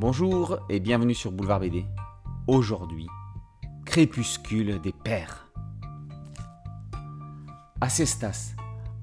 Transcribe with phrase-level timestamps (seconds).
[0.00, 1.84] Bonjour et bienvenue sur Boulevard BD.
[2.46, 3.06] Aujourd'hui,
[3.84, 5.50] crépuscule des pères.
[7.82, 8.54] À Cestas,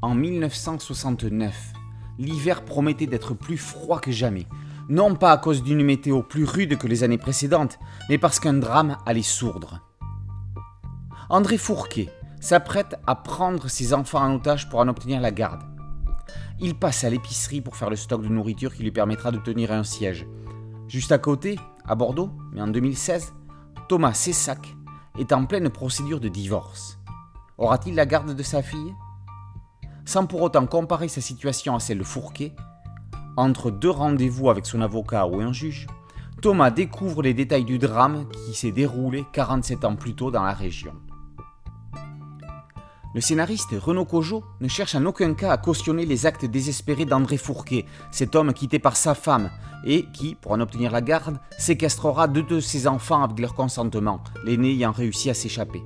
[0.02, 1.74] en 1969,
[2.18, 4.48] l'hiver promettait d'être plus froid que jamais.
[4.90, 7.78] Non pas à cause d'une météo plus rude que les années précédentes,
[8.10, 9.82] mais parce qu'un drame allait sourdre.
[11.30, 12.10] André Fourquet
[12.40, 15.62] s'apprête à prendre ses enfants en otage pour en obtenir la garde.
[16.60, 19.72] Il passe à l'épicerie pour faire le stock de nourriture qui lui permettra de tenir
[19.72, 20.26] un siège.
[20.88, 23.34] Juste à côté, à Bordeaux, mais en 2016,
[23.90, 24.76] Thomas Cessac
[25.18, 27.00] est en pleine procédure de divorce.
[27.58, 28.94] Aura-t-il la garde de sa fille?
[30.06, 32.56] Sans pour autant comparer sa situation à celle de Fourquet,
[33.36, 35.88] entre deux rendez-vous avec son avocat ou un juge,
[36.42, 40.54] Thomas découvre les détails du drame qui s'est déroulé 47 ans plus tôt dans la
[40.54, 40.94] région.
[43.14, 47.38] Le scénariste Renaud Cojo ne cherche en aucun cas à cautionner les actes désespérés d'André
[47.38, 49.50] Fourquet, cet homme quitté par sa femme
[49.86, 54.22] et qui, pour en obtenir la garde, séquestrera deux de ses enfants avec leur consentement,
[54.44, 55.82] l'aîné ayant réussi à s'échapper.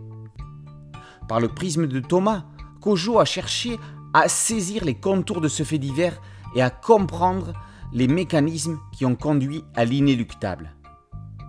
[1.30, 2.44] Par le prisme de Thomas,
[2.82, 3.78] Cojo a cherché
[4.14, 6.20] à saisir les contours de ce fait divers
[6.56, 7.54] et à comprendre
[7.94, 10.76] les mécanismes qui ont conduit à l'inéluctable.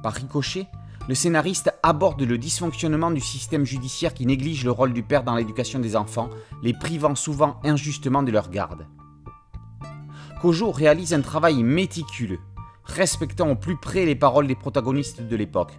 [0.03, 0.69] Par ricochet,
[1.09, 5.35] le scénariste aborde le dysfonctionnement du système judiciaire qui néglige le rôle du père dans
[5.35, 6.31] l'éducation des enfants,
[6.63, 8.87] les privant souvent injustement de leur garde.
[10.41, 12.41] Kojo réalise un travail méticuleux,
[12.85, 15.79] respectant au plus près les paroles des protagonistes de l'époque.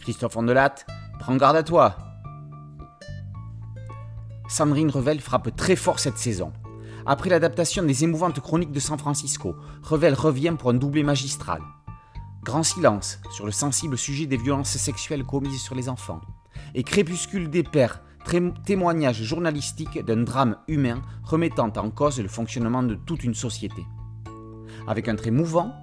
[0.00, 0.74] Christophe Ondelat,
[1.18, 1.96] prends garde à toi.
[4.48, 6.52] Sandrine Revel frappe très fort cette saison.
[7.06, 11.60] Après l'adaptation des émouvantes chroniques de San Francisco, Revel revient pour un doublé magistral.
[12.44, 16.20] Grand silence sur le sensible sujet des violences sexuelles commises sur les enfants.
[16.74, 18.02] Et Crépuscule des pères,
[18.66, 23.86] témoignage journalistique d'un drame humain remettant en cause le fonctionnement de toute une société.
[24.86, 25.74] Avec un trait mouvant,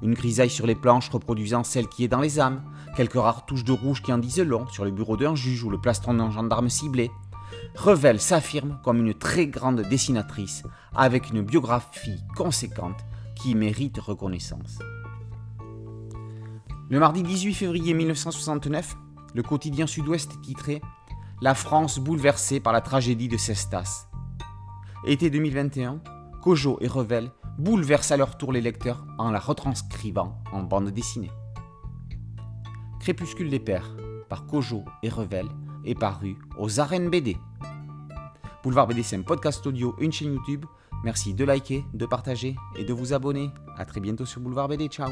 [0.00, 2.62] une grisaille sur les planches reproduisant celle qui est dans les âmes,
[2.96, 5.68] quelques rares touches de rouge qui en disent long sur le bureau d'un juge ou
[5.68, 7.10] le plastron d'un gendarme ciblé,
[7.74, 10.62] Revel s'affirme comme une très grande dessinatrice
[10.94, 14.78] avec une biographie conséquente qui mérite reconnaissance.
[16.88, 18.96] Le mardi 18 février 1969,
[19.34, 20.80] le quotidien Sud-Ouest titrait
[21.42, 24.06] La France bouleversée par la tragédie de Cestas.
[25.04, 26.00] Été 2021,
[26.42, 31.32] Cojo et Revel bouleversent à leur tour les lecteurs en la retranscrivant en bande dessinée.
[33.00, 33.96] Crépuscule des Pères,
[34.28, 35.48] par Cojo et Revel,
[35.84, 37.36] est paru aux arènes BD.
[38.62, 40.64] Boulevard BD, c'est un podcast audio, une chaîne YouTube.
[41.02, 43.50] Merci de liker, de partager et de vous abonner.
[43.76, 44.86] A très bientôt sur Boulevard BD.
[44.86, 45.10] Ciao